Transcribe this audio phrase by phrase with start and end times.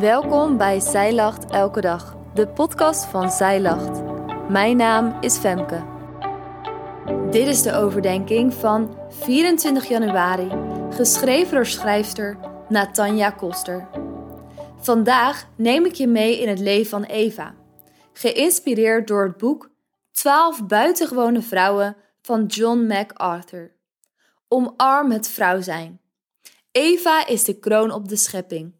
[0.00, 4.02] Welkom bij Zij Lacht Elke Dag, de podcast van Zij Lacht.
[4.48, 5.84] Mijn naam is Femke.
[7.30, 10.48] Dit is de overdenking van 24 januari,
[10.90, 12.38] geschreven door schrijfster
[12.68, 13.88] Natanja Koster.
[14.78, 17.54] Vandaag neem ik je mee in het leven van Eva,
[18.12, 19.70] geïnspireerd door het boek
[20.12, 23.76] 12 buitengewone vrouwen van John MacArthur.
[24.48, 26.00] Omarm het vrouw zijn.
[26.72, 28.74] Eva is de kroon op de schepping.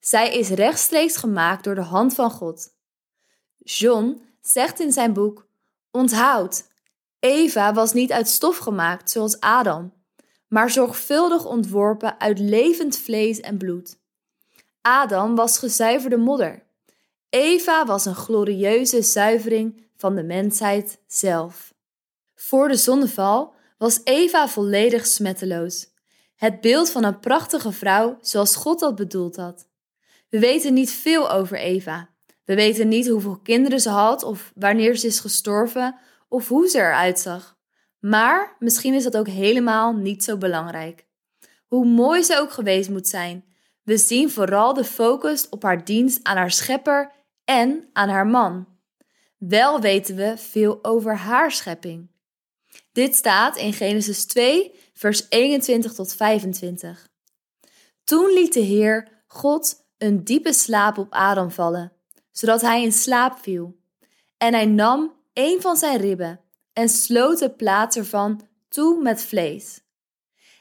[0.00, 2.68] Zij is rechtstreeks gemaakt door de hand van God.
[3.58, 5.46] John zegt in zijn boek:
[5.90, 6.64] Onthoud,
[7.18, 9.92] Eva was niet uit stof gemaakt zoals Adam,
[10.48, 13.98] maar zorgvuldig ontworpen uit levend vlees en bloed.
[14.80, 16.62] Adam was gezuiverde modder.
[17.28, 21.74] Eva was een glorieuze zuivering van de mensheid zelf.
[22.34, 25.88] Voor de zonneval was Eva volledig smetteloos.
[26.36, 29.68] Het beeld van een prachtige vrouw zoals God dat bedoeld had.
[30.30, 32.08] We weten niet veel over Eva.
[32.44, 36.78] We weten niet hoeveel kinderen ze had, of wanneer ze is gestorven, of hoe ze
[36.78, 37.58] eruit zag.
[37.98, 41.06] Maar misschien is dat ook helemaal niet zo belangrijk.
[41.66, 43.44] Hoe mooi ze ook geweest moet zijn,
[43.82, 47.12] we zien vooral de focus op haar dienst aan haar schepper
[47.44, 48.68] en aan haar man.
[49.38, 52.10] Wel weten we veel over haar schepping.
[52.92, 57.08] Dit staat in Genesis 2, vers 21 tot 25.
[58.04, 61.92] Toen liet de Heer God een diepe slaap op Adam vallen,
[62.30, 63.78] zodat hij in slaap viel.
[64.36, 66.40] En hij nam een van zijn ribben
[66.72, 69.80] en sloot de plaats ervan toe met vlees.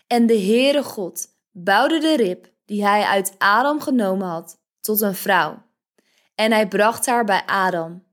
[0.08, 5.16] En de Heere God bouwde de rib die hij uit Adam genomen had tot een
[5.16, 5.62] vrouw.
[6.36, 8.04] En hij bracht haar bij Adam.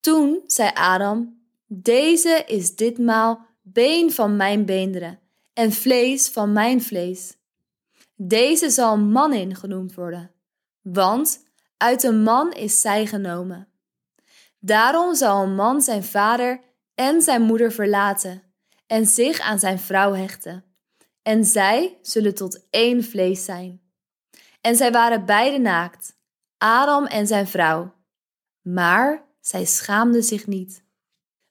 [0.00, 5.20] Toen zei Adam: Deze is ditmaal been van mijn beenderen
[5.52, 7.35] en vlees van mijn vlees.
[8.16, 10.30] Deze zal manin genoemd worden,
[10.82, 11.44] want
[11.76, 13.68] uit een man is zij genomen.
[14.58, 16.60] Daarom zal een man zijn vader
[16.94, 18.42] en zijn moeder verlaten
[18.86, 20.64] en zich aan zijn vrouw hechten.
[21.22, 23.80] En zij zullen tot één vlees zijn.
[24.60, 26.16] En zij waren beide naakt,
[26.58, 27.94] Adam en zijn vrouw.
[28.62, 30.84] Maar zij schaamden zich niet.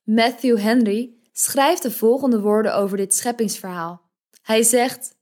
[0.04, 4.02] Matthew Henry schrijft de volgende woorden over dit scheppingsverhaal.
[4.42, 5.15] Hij zegt: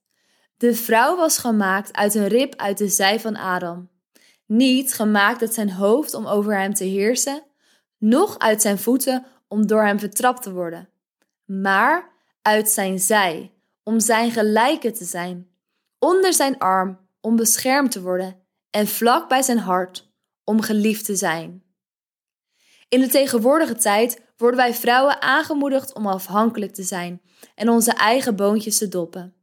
[0.64, 3.90] De vrouw was gemaakt uit een rib uit de zij van Adam.
[4.46, 7.44] Niet gemaakt uit zijn hoofd om over hem te heersen,
[7.98, 10.90] noch uit zijn voeten om door hem vertrapt te worden,
[11.46, 13.52] maar uit zijn zij,
[13.84, 15.48] om zijn gelijke te zijn,
[16.00, 18.36] onder zijn arm om beschermd te worden
[18.70, 20.12] en vlak bij zijn hart
[20.44, 21.64] om geliefd te zijn.
[22.90, 27.22] In de tegenwoordige tijd worden wij vrouwen aangemoedigd om afhankelijk te zijn
[27.56, 29.43] en onze eigen boontjes te doppen.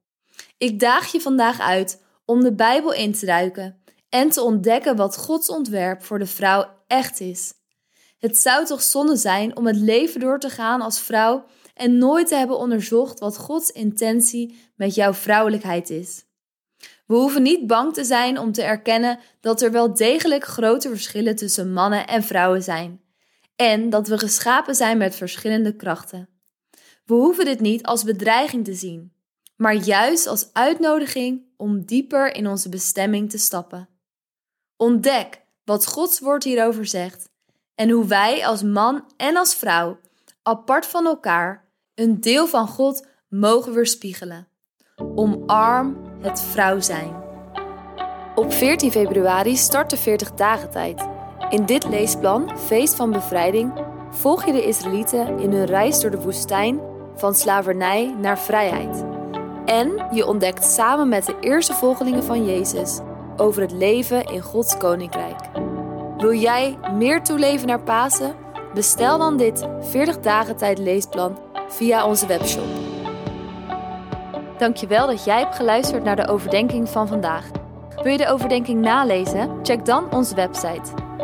[0.58, 5.16] Ik daag je vandaag uit om de Bijbel in te duiken en te ontdekken wat
[5.16, 7.52] Gods ontwerp voor de vrouw echt is.
[8.18, 12.28] Het zou toch zonde zijn om het leven door te gaan als vrouw en nooit
[12.28, 16.24] te hebben onderzocht wat Gods intentie met jouw vrouwelijkheid is.
[17.06, 21.36] We hoeven niet bang te zijn om te erkennen dat er wel degelijk grote verschillen
[21.36, 23.00] tussen mannen en vrouwen zijn
[23.60, 26.28] en dat we geschapen zijn met verschillende krachten.
[27.04, 29.12] We hoeven dit niet als bedreiging te zien,
[29.60, 33.88] maar juist als uitnodiging om dieper in onze bestemming te stappen.
[34.76, 37.31] Ontdek wat Gods woord hierover zegt
[37.75, 39.99] en hoe wij als man en als vrouw,
[40.43, 44.49] apart van elkaar, een deel van God mogen weerspiegelen.
[45.15, 47.16] Omarm het vrouw zijn.
[48.34, 51.09] Op 14 februari start de 40 dagen tijd.
[51.49, 56.20] In dit leesplan, Feest van Bevrijding, volg je de Israëlieten in hun reis door de
[56.20, 56.81] woestijn
[57.15, 59.09] van slavernij naar vrijheid.
[59.70, 63.00] En je ontdekt samen met de eerste volgelingen van Jezus
[63.36, 65.36] over het leven in Gods koninkrijk.
[66.19, 68.34] Wil jij meer toeleven naar Pasen?
[68.75, 71.38] Bestel dan dit 40 dagen tijd leesplan
[71.69, 72.64] via onze webshop.
[74.58, 77.50] Dankjewel dat jij hebt geluisterd naar de overdenking van vandaag.
[78.02, 79.58] Wil je de overdenking nalezen?
[79.62, 81.09] Check dan onze website.